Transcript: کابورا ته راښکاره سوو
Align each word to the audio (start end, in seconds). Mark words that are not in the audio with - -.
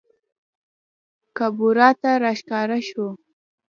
کابورا 1.37 1.89
ته 2.01 2.11
راښکاره 2.23 2.77
سوو 2.89 3.09